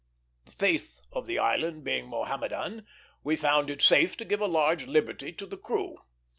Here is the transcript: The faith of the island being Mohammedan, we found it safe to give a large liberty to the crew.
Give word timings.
The 0.47 0.51
faith 0.51 1.01
of 1.11 1.27
the 1.27 1.37
island 1.37 1.83
being 1.83 2.07
Mohammedan, 2.07 2.87
we 3.23 3.35
found 3.35 3.69
it 3.69 3.83
safe 3.83 4.17
to 4.17 4.25
give 4.25 4.41
a 4.41 4.47
large 4.47 4.87
liberty 4.87 5.31
to 5.33 5.45
the 5.45 5.57
crew. 5.57 5.95